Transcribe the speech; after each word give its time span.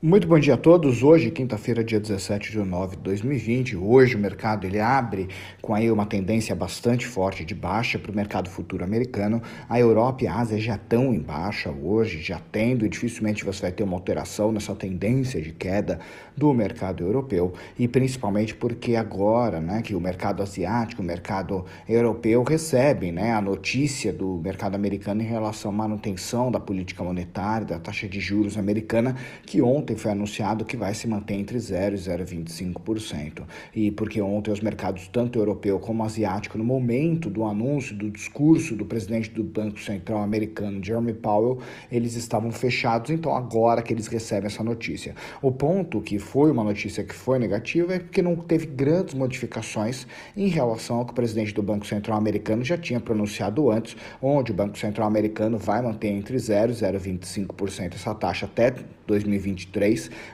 Muito 0.00 0.28
bom 0.28 0.38
dia 0.38 0.54
a 0.54 0.56
todos. 0.56 1.02
Hoje, 1.02 1.28
quinta-feira, 1.28 1.82
dia 1.82 1.98
17 1.98 2.52
de 2.52 2.58
nove 2.58 2.94
de 2.94 3.02
2020. 3.02 3.76
Hoje 3.76 4.14
o 4.14 4.18
mercado 4.20 4.64
ele 4.64 4.78
abre 4.78 5.26
com 5.60 5.74
aí 5.74 5.90
uma 5.90 6.06
tendência 6.06 6.54
bastante 6.54 7.04
forte 7.04 7.44
de 7.44 7.52
baixa 7.52 7.98
para 7.98 8.12
o 8.12 8.14
mercado 8.14 8.48
futuro 8.48 8.84
americano. 8.84 9.42
A 9.68 9.80
Europa 9.80 10.22
e 10.22 10.28
a 10.28 10.36
Ásia 10.36 10.60
já 10.60 10.76
estão 10.76 11.12
em 11.12 11.18
baixa 11.18 11.68
hoje, 11.70 12.22
já 12.22 12.40
tendo, 12.52 12.86
e 12.86 12.88
dificilmente 12.88 13.44
você 13.44 13.62
vai 13.62 13.72
ter 13.72 13.82
uma 13.82 13.96
alteração 13.96 14.52
nessa 14.52 14.72
tendência 14.72 15.42
de 15.42 15.50
queda 15.50 15.98
do 16.36 16.54
mercado 16.54 17.02
europeu, 17.02 17.52
e 17.76 17.88
principalmente 17.88 18.54
porque 18.54 18.94
agora, 18.94 19.60
né, 19.60 19.82
que 19.82 19.96
o 19.96 20.00
mercado 20.00 20.40
asiático, 20.40 21.02
o 21.02 21.04
mercado 21.04 21.64
europeu 21.88 22.44
recebem, 22.44 23.10
né, 23.10 23.32
a 23.32 23.42
notícia 23.42 24.12
do 24.12 24.40
mercado 24.44 24.76
americano 24.76 25.22
em 25.22 25.26
relação 25.26 25.72
à 25.72 25.74
manutenção 25.74 26.52
da 26.52 26.60
política 26.60 27.02
monetária, 27.02 27.66
da 27.66 27.80
taxa 27.80 28.08
de 28.08 28.20
juros 28.20 28.56
americana, 28.56 29.16
que 29.44 29.60
ontem 29.60 29.87
ontem 29.88 29.96
foi 29.96 30.10
anunciado 30.10 30.66
que 30.66 30.76
vai 30.76 30.92
se 30.92 31.08
manter 31.08 31.34
entre 31.34 31.58
0 31.58 31.94
e 31.94 31.98
0,25%. 31.98 33.42
E 33.74 33.90
porque 33.90 34.20
ontem 34.20 34.50
os 34.50 34.60
mercados, 34.60 35.08
tanto 35.08 35.38
europeu 35.38 35.80
como 35.80 36.04
asiático, 36.04 36.58
no 36.58 36.64
momento 36.64 37.30
do 37.30 37.44
anúncio 37.44 37.96
do 37.96 38.10
discurso 38.10 38.76
do 38.76 38.84
presidente 38.84 39.30
do 39.30 39.42
Banco 39.42 39.80
Central 39.80 40.22
americano, 40.22 40.84
Jeremy 40.84 41.14
Powell, 41.14 41.60
eles 41.90 42.16
estavam 42.16 42.50
fechados, 42.50 43.10
então 43.10 43.34
agora 43.34 43.80
que 43.80 43.94
eles 43.94 44.08
recebem 44.08 44.46
essa 44.46 44.62
notícia. 44.62 45.14
O 45.40 45.50
ponto 45.50 46.02
que 46.02 46.18
foi 46.18 46.50
uma 46.50 46.64
notícia 46.64 47.02
que 47.02 47.14
foi 47.14 47.38
negativa 47.38 47.94
é 47.94 47.98
porque 47.98 48.20
não 48.20 48.36
teve 48.36 48.66
grandes 48.66 49.14
modificações 49.14 50.06
em 50.36 50.48
relação 50.48 50.96
ao 50.98 51.06
que 51.06 51.12
o 51.12 51.14
presidente 51.14 51.54
do 51.54 51.62
Banco 51.62 51.86
Central 51.86 52.18
americano 52.18 52.62
já 52.62 52.76
tinha 52.76 53.00
pronunciado 53.00 53.70
antes, 53.70 53.96
onde 54.20 54.52
o 54.52 54.54
Banco 54.54 54.76
Central 54.76 55.06
americano 55.06 55.56
vai 55.56 55.80
manter 55.80 56.08
entre 56.08 56.38
0 56.38 56.72
e 56.72 56.74
0,25% 56.74 57.94
essa 57.94 58.14
taxa 58.14 58.44
até 58.44 58.74
2023, 59.08 59.77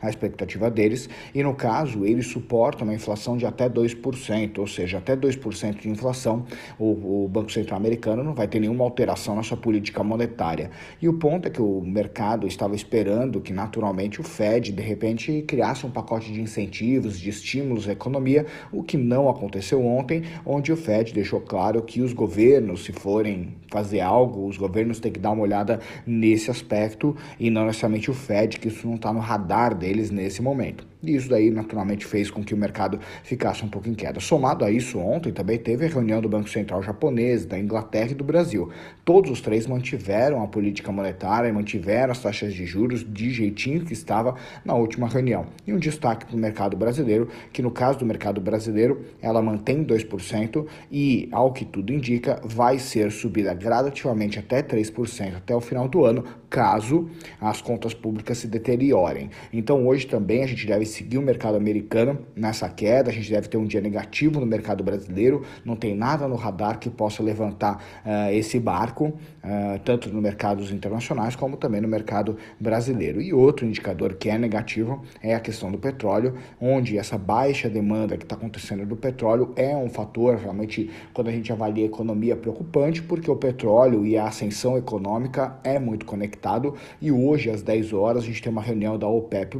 a 0.00 0.08
expectativa 0.08 0.70
deles, 0.70 1.08
e 1.34 1.42
no 1.42 1.54
caso, 1.54 2.04
eles 2.04 2.26
suportam 2.26 2.86
uma 2.86 2.94
inflação 2.94 3.36
de 3.36 3.46
até 3.46 3.68
2%, 3.68 4.58
ou 4.58 4.66
seja, 4.66 4.98
até 4.98 5.16
2% 5.16 5.80
de 5.80 5.88
inflação, 5.88 6.44
o, 6.78 7.24
o 7.24 7.28
Banco 7.28 7.50
Central 7.50 7.78
americano 7.78 8.22
não 8.22 8.34
vai 8.34 8.46
ter 8.46 8.60
nenhuma 8.60 8.84
alteração 8.84 9.34
na 9.36 9.42
sua 9.42 9.56
política 9.56 10.02
monetária. 10.02 10.70
E 11.00 11.08
o 11.08 11.14
ponto 11.14 11.48
é 11.48 11.50
que 11.50 11.60
o 11.60 11.80
mercado 11.80 12.46
estava 12.46 12.74
esperando 12.74 13.40
que 13.40 13.52
naturalmente 13.52 14.20
o 14.20 14.24
Fed 14.24 14.72
de 14.72 14.82
repente 14.82 15.42
criasse 15.42 15.86
um 15.86 15.90
pacote 15.90 16.32
de 16.32 16.40
incentivos, 16.40 17.18
de 17.18 17.30
estímulos 17.30 17.88
à 17.88 17.92
economia, 17.92 18.46
o 18.70 18.82
que 18.82 18.96
não 18.96 19.28
aconteceu 19.28 19.84
ontem, 19.84 20.22
onde 20.44 20.72
o 20.72 20.76
Fed 20.76 21.12
deixou 21.12 21.40
claro 21.40 21.82
que 21.82 22.00
os 22.00 22.12
governos, 22.12 22.84
se 22.84 22.92
forem 22.92 23.54
fazer 23.70 24.00
algo, 24.00 24.46
os 24.46 24.56
governos 24.56 25.00
têm 25.00 25.10
que 25.10 25.18
dar 25.18 25.30
uma 25.30 25.42
olhada 25.42 25.80
nesse 26.06 26.50
aspecto 26.50 27.16
e 27.38 27.50
não 27.50 27.66
necessariamente 27.66 28.10
o 28.10 28.14
Fed, 28.14 28.58
que 28.58 28.68
isso 28.68 28.86
não 28.86 28.96
está 28.96 29.12
no 29.12 29.20
radar 29.32 29.74
deles 29.74 30.10
nesse 30.10 30.42
momento. 30.42 30.91
E 31.02 31.16
isso 31.16 31.28
daí 31.28 31.50
naturalmente 31.50 32.06
fez 32.06 32.30
com 32.30 32.44
que 32.44 32.54
o 32.54 32.56
mercado 32.56 33.00
ficasse 33.24 33.64
um 33.64 33.68
pouco 33.68 33.88
em 33.88 33.94
queda. 33.94 34.20
Somado 34.20 34.64
a 34.64 34.70
isso, 34.70 35.00
ontem 35.00 35.32
também 35.32 35.58
teve 35.58 35.84
a 35.84 35.88
reunião 35.88 36.20
do 36.20 36.28
Banco 36.28 36.48
Central 36.48 36.80
japonês, 36.80 37.44
da 37.44 37.58
Inglaterra 37.58 38.12
e 38.12 38.14
do 38.14 38.22
Brasil. 38.22 38.70
Todos 39.04 39.30
os 39.30 39.40
três 39.40 39.66
mantiveram 39.66 40.42
a 40.42 40.46
política 40.46 40.92
monetária, 40.92 41.52
mantiveram 41.52 42.12
as 42.12 42.20
taxas 42.20 42.54
de 42.54 42.64
juros 42.64 43.04
de 43.04 43.30
jeitinho 43.30 43.84
que 43.84 43.92
estava 43.92 44.36
na 44.64 44.74
última 44.74 45.08
reunião. 45.08 45.46
E 45.66 45.72
um 45.72 45.78
destaque 45.78 46.24
para 46.24 46.36
o 46.36 46.38
mercado 46.38 46.76
brasileiro, 46.76 47.28
que 47.52 47.62
no 47.62 47.72
caso 47.72 47.98
do 47.98 48.06
mercado 48.06 48.40
brasileiro, 48.40 49.04
ela 49.20 49.42
mantém 49.42 49.84
2% 49.84 50.66
e, 50.90 51.28
ao 51.32 51.52
que 51.52 51.64
tudo 51.64 51.92
indica, 51.92 52.40
vai 52.44 52.78
ser 52.78 53.10
subida 53.10 53.52
gradativamente 53.54 54.38
até 54.38 54.62
3% 54.62 55.36
até 55.36 55.54
o 55.54 55.60
final 55.60 55.88
do 55.88 56.04
ano, 56.04 56.24
caso 56.48 57.08
as 57.40 57.60
contas 57.60 57.94
públicas 57.94 58.38
se 58.38 58.46
deteriorem. 58.46 59.30
Então 59.52 59.86
hoje 59.86 60.06
também 60.06 60.44
a 60.44 60.46
gente 60.46 60.66
deve 60.66 60.91
seguir 60.92 61.18
o 61.18 61.22
mercado 61.22 61.56
americano 61.56 62.18
nessa 62.36 62.68
queda, 62.68 63.10
a 63.10 63.12
gente 63.12 63.30
deve 63.30 63.48
ter 63.48 63.56
um 63.56 63.64
dia 63.64 63.80
negativo 63.80 64.38
no 64.38 64.46
mercado 64.46 64.84
brasileiro, 64.84 65.42
não 65.64 65.74
tem 65.74 65.94
nada 65.94 66.28
no 66.28 66.36
radar 66.36 66.78
que 66.78 66.90
possa 66.90 67.22
levantar 67.22 67.82
uh, 68.04 68.32
esse 68.32 68.60
barco, 68.60 69.06
uh, 69.06 69.78
tanto 69.84 70.08
no 70.10 70.20
mercados 70.20 70.70
internacionais 70.70 71.34
como 71.34 71.56
também 71.56 71.80
no 71.80 71.88
mercado 71.88 72.36
brasileiro. 72.60 73.20
E 73.20 73.32
outro 73.32 73.66
indicador 73.66 74.14
que 74.14 74.28
é 74.28 74.38
negativo 74.38 75.02
é 75.22 75.34
a 75.34 75.40
questão 75.40 75.70
do 75.72 75.78
petróleo, 75.78 76.34
onde 76.60 76.98
essa 76.98 77.16
baixa 77.16 77.68
demanda 77.68 78.16
que 78.16 78.24
está 78.24 78.36
acontecendo 78.36 78.84
do 78.84 78.96
petróleo 78.96 79.52
é 79.56 79.74
um 79.76 79.88
fator 79.88 80.36
realmente, 80.36 80.90
quando 81.14 81.28
a 81.28 81.32
gente 81.32 81.52
avalia 81.52 81.84
a 81.84 81.86
economia, 81.86 82.36
preocupante, 82.36 83.02
porque 83.02 83.30
o 83.30 83.36
petróleo 83.36 84.04
e 84.04 84.16
a 84.16 84.26
ascensão 84.26 84.76
econômica 84.76 85.58
é 85.64 85.78
muito 85.78 86.04
conectado. 86.04 86.74
E 87.00 87.10
hoje 87.10 87.50
às 87.50 87.62
10 87.62 87.92
horas 87.92 88.24
a 88.24 88.26
gente 88.26 88.42
tem 88.42 88.52
uma 88.52 88.62
reunião 88.62 88.98
da 88.98 89.08
OPEP+, 89.08 89.58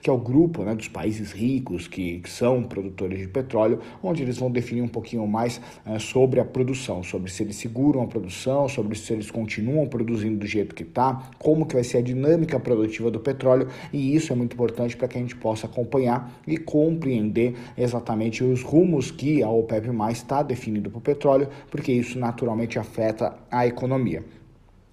que 0.00 0.08
é 0.08 0.12
o 0.12 0.18
grupo 0.18 0.61
né, 0.64 0.74
dos 0.74 0.88
países 0.88 1.32
ricos 1.32 1.88
que, 1.88 2.20
que, 2.20 2.30
são 2.30 2.62
produtores 2.62 3.18
de 3.18 3.28
petróleo, 3.28 3.80
onde 4.02 4.22
eles 4.22 4.38
vão 4.38 4.50
definir 4.50 4.82
um 4.82 4.88
pouquinho 4.88 5.26
mais 5.26 5.60
uh, 5.86 5.98
sobre 6.00 6.40
a 6.40 6.44
produção, 6.44 7.02
sobre 7.02 7.30
se 7.30 7.42
eles 7.42 7.56
seguram 7.56 8.02
a 8.02 8.06
produção, 8.06 8.68
sobre 8.68 8.96
se 8.96 9.12
eles 9.12 9.30
continuam 9.30 9.86
produzindo 9.86 10.38
do 10.38 10.46
jeito 10.46 10.74
que 10.74 10.82
está, 10.82 11.30
como 11.38 11.66
que 11.66 11.74
vai 11.74 11.84
ser 11.84 11.98
a 11.98 12.02
dinâmica 12.02 12.58
produtiva 12.58 13.10
do 13.10 13.20
petróleo, 13.20 13.68
e 13.92 14.14
isso 14.14 14.32
é 14.32 14.36
muito 14.36 14.54
importante 14.54 14.96
para 14.96 15.08
que 15.08 15.18
a 15.18 15.20
gente 15.20 15.36
possa 15.36 15.66
acompanhar 15.66 16.32
e 16.46 16.56
compreender 16.56 17.54
exatamente 17.76 18.42
os 18.42 18.62
rumos 18.62 19.10
que 19.10 19.42
a 19.42 19.50
OPEP+, 19.50 19.88
está 20.10 20.42
definindo 20.42 20.90
para 20.90 20.98
o 20.98 21.02
petróleo, 21.02 21.48
porque 21.70 21.92
isso 21.92 22.18
naturalmente 22.18 22.78
afeta 22.78 23.36
a 23.50 23.66
economia. 23.66 24.24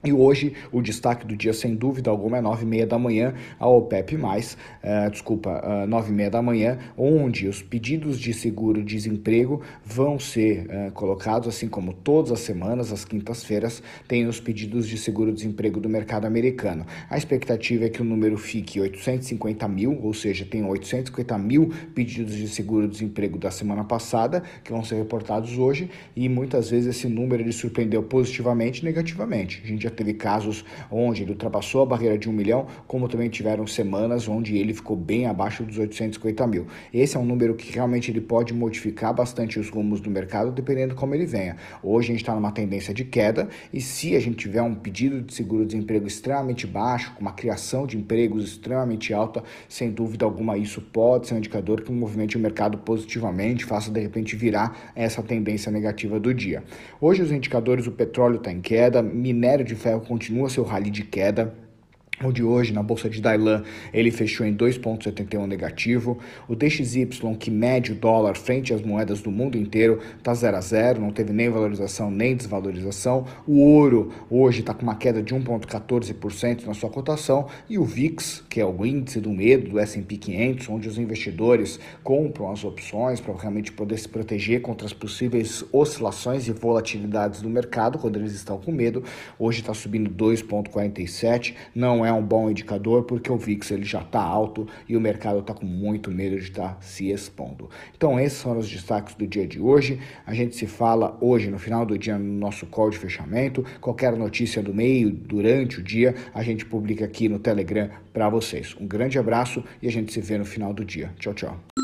E 0.01 0.13
hoje 0.13 0.53
o 0.71 0.81
destaque 0.81 1.27
do 1.27 1.35
dia, 1.35 1.51
sem 1.51 1.75
dúvida 1.75 2.09
alguma, 2.09 2.37
é 2.37 2.41
9 2.41 2.63
e 2.63 2.65
meia 2.65 2.87
da 2.87 2.97
manhã, 2.97 3.33
a 3.59 3.67
OPEP+, 3.67 4.15
uh, 4.15 5.11
desculpa, 5.11 5.61
uh, 5.61 5.85
9 5.85 6.09
e 6.09 6.13
meia 6.13 6.29
da 6.29 6.41
manhã, 6.41 6.79
onde 6.97 7.49
os 7.49 7.61
pedidos 7.61 8.17
de 8.17 8.33
seguro-desemprego 8.33 9.61
vão 9.83 10.17
ser 10.17 10.67
uh, 10.67 10.91
colocados, 10.93 11.49
assim 11.49 11.67
como 11.67 11.91
todas 11.91 12.31
as 12.31 12.39
semanas, 12.39 12.93
às 12.93 13.03
quintas-feiras, 13.03 13.83
tem 14.07 14.25
os 14.25 14.39
pedidos 14.39 14.87
de 14.87 14.97
seguro-desemprego 14.97 15.81
do 15.81 15.89
mercado 15.89 16.25
americano. 16.25 16.85
A 17.09 17.17
expectativa 17.17 17.83
é 17.83 17.89
que 17.89 18.01
o 18.01 18.05
número 18.05 18.37
fique 18.37 18.79
850 18.79 19.67
mil, 19.67 19.99
ou 20.01 20.13
seja, 20.13 20.45
tem 20.45 20.63
850 20.63 21.37
mil 21.37 21.73
pedidos 21.93 22.35
de 22.35 22.47
seguro-desemprego 22.47 23.37
da 23.37 23.51
semana 23.51 23.83
passada, 23.83 24.43
que 24.63 24.71
vão 24.71 24.81
ser 24.81 24.95
reportados 24.95 25.57
hoje, 25.57 25.89
e 26.15 26.29
muitas 26.29 26.69
vezes 26.69 26.95
esse 26.95 27.09
número 27.09 27.43
ele 27.43 27.51
surpreendeu 27.51 28.01
positivamente 28.01 28.81
e 28.81 28.85
negativamente. 28.85 29.61
A 29.61 29.67
gente 29.67 29.88
já 29.89 29.95
teve 29.95 30.13
casos 30.13 30.63
onde 30.91 31.23
ele 31.23 31.31
ultrapassou 31.31 31.81
a 31.81 31.85
barreira 31.85 32.17
de 32.17 32.29
um 32.29 32.31
milhão, 32.31 32.67
como 32.87 33.07
também 33.07 33.29
tiveram 33.29 33.65
semanas 33.67 34.27
onde 34.27 34.57
ele 34.57 34.73
ficou 34.73 34.95
bem 34.95 35.25
abaixo 35.25 35.63
dos 35.63 35.77
850 35.77 36.47
mil. 36.47 36.67
Esse 36.93 37.17
é 37.17 37.19
um 37.19 37.25
número 37.25 37.55
que 37.55 37.71
realmente 37.73 38.11
ele 38.11 38.21
pode 38.21 38.53
modificar 38.53 39.13
bastante 39.13 39.59
os 39.59 39.69
rumos 39.69 39.99
do 39.99 40.09
mercado, 40.09 40.51
dependendo 40.51 40.95
como 40.95 41.15
ele 41.15 41.25
venha. 41.25 41.57
Hoje 41.83 42.09
a 42.09 42.11
gente 42.11 42.21
está 42.21 42.35
numa 42.35 42.51
tendência 42.51 42.93
de 42.93 43.03
queda 43.03 43.49
e 43.73 43.81
se 43.81 44.15
a 44.15 44.19
gente 44.19 44.37
tiver 44.37 44.61
um 44.61 44.75
pedido 44.75 45.21
de 45.21 45.33
seguro-desemprego 45.33 46.07
extremamente 46.07 46.67
baixo, 46.67 47.13
com 47.15 47.21
uma 47.21 47.33
criação 47.33 47.85
de 47.87 47.97
empregos 47.97 48.45
extremamente 48.45 49.13
alta, 49.13 49.43
sem 49.67 49.91
dúvida 49.91 50.25
alguma 50.25 50.57
isso 50.57 50.81
pode 50.81 51.27
ser 51.27 51.33
um 51.33 51.37
indicador 51.37 51.81
que 51.81 51.91
movimente 51.91 52.37
o 52.37 52.39
mercado 52.39 52.77
positivamente, 52.77 53.65
faça 53.65 53.89
de 53.91 53.99
repente 53.99 54.35
virar 54.35 54.91
essa 54.95 55.23
tendência 55.23 55.71
negativa 55.71 56.19
do 56.19 56.33
dia. 56.33 56.63
Hoje 57.01 57.21
os 57.21 57.31
indicadores, 57.31 57.87
o 57.87 57.91
petróleo 57.91 58.37
está 58.37 58.51
em 58.51 58.61
queda, 58.61 59.01
minério 59.01 59.65
de 59.65 59.75
ferro 59.79 60.01
continua 60.01 60.49
seu 60.49 60.63
rally 60.63 60.91
de 60.91 61.03
queda. 61.03 61.53
O 62.21 62.33
de 62.33 62.43
hoje, 62.43 62.73
na 62.73 62.83
bolsa 62.83 63.09
de 63.09 63.21
Dailan, 63.21 63.63
ele 63.93 64.11
fechou 64.11 64.45
em 64.45 64.53
2,71 64.53 65.45
negativo. 65.45 66.19
O 66.49 66.55
DXY, 66.55 67.07
que 67.39 67.49
mede 67.49 67.93
o 67.93 67.95
dólar 67.95 68.35
frente 68.35 68.73
às 68.73 68.81
moedas 68.81 69.21
do 69.21 69.31
mundo 69.31 69.57
inteiro, 69.57 69.99
está 70.17 70.33
0 70.33 70.57
a 70.57 70.61
0, 70.61 70.99
não 70.99 71.11
teve 71.11 71.31
nem 71.31 71.49
valorização 71.49 72.11
nem 72.11 72.35
desvalorização. 72.35 73.25
O 73.47 73.61
ouro 73.61 74.11
hoje 74.29 74.59
está 74.59 74.73
com 74.73 74.83
uma 74.83 74.95
queda 74.95 75.23
de 75.23 75.33
1,14% 75.33 76.65
na 76.65 76.73
sua 76.73 76.89
cotação. 76.89 77.47
E 77.69 77.79
o 77.79 77.85
VIX, 77.85 78.43
que 78.49 78.59
é 78.59 78.65
o 78.65 78.85
índice 78.85 79.21
do 79.21 79.29
medo 79.29 79.69
do 79.69 79.79
S&P 79.79 80.17
500, 80.17 80.67
onde 80.67 80.89
os 80.89 80.97
investidores 80.97 81.79
compram 82.03 82.51
as 82.51 82.65
opções 82.65 83.21
para 83.21 83.33
realmente 83.33 83.71
poder 83.71 83.97
se 83.97 84.09
proteger 84.09 84.61
contra 84.61 84.85
as 84.85 84.93
possíveis 84.93 85.63
oscilações 85.71 86.49
e 86.49 86.51
volatilidades 86.51 87.41
do 87.41 87.49
mercado 87.49 87.97
quando 87.97 88.17
eles 88.17 88.33
estão 88.33 88.57
com 88.57 88.73
medo, 88.73 89.03
hoje 89.37 89.61
está 89.61 89.73
subindo 89.73 90.09
2,47. 90.09 91.55
Não 91.73 92.05
é 92.05 92.08
é 92.09 92.13
um 92.13 92.23
bom 92.23 92.49
indicador 92.49 93.03
porque 93.03 93.31
o 93.31 93.37
VIX 93.37 93.71
ele 93.71 93.85
já 93.85 94.01
está 94.01 94.21
alto 94.21 94.67
e 94.87 94.97
o 94.97 95.01
mercado 95.01 95.39
está 95.39 95.53
com 95.53 95.65
muito 95.65 96.11
medo 96.11 96.37
de 96.37 96.43
estar 96.43 96.75
tá 96.75 96.81
se 96.81 97.09
expondo. 97.09 97.69
Então 97.95 98.19
esses 98.19 98.39
são 98.39 98.57
os 98.57 98.69
destaques 98.69 99.15
do 99.15 99.27
dia 99.27 99.47
de 99.47 99.59
hoje. 99.59 99.99
A 100.25 100.33
gente 100.33 100.55
se 100.55 100.67
fala 100.67 101.17
hoje 101.21 101.49
no 101.49 101.59
final 101.59 101.85
do 101.85 101.97
dia 101.97 102.17
no 102.17 102.39
nosso 102.39 102.65
call 102.65 102.89
de 102.89 102.97
fechamento. 102.97 103.63
Qualquer 103.79 104.15
notícia 104.15 104.61
do 104.61 104.73
meio 104.73 105.09
durante 105.11 105.79
o 105.79 105.83
dia 105.83 106.15
a 106.33 106.43
gente 106.43 106.65
publica 106.65 107.05
aqui 107.05 107.29
no 107.29 107.39
Telegram 107.39 107.89
para 108.13 108.29
vocês. 108.29 108.75
Um 108.79 108.87
grande 108.87 109.17
abraço 109.17 109.63
e 109.81 109.87
a 109.87 109.91
gente 109.91 110.11
se 110.11 110.21
vê 110.21 110.37
no 110.37 110.45
final 110.45 110.73
do 110.73 110.83
dia. 110.83 111.13
Tchau, 111.19 111.33
tchau. 111.33 111.78